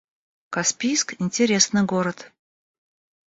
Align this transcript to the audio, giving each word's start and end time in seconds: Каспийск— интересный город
Каспийск— 0.49 1.07
интересный 1.23 1.83
город 1.85 2.31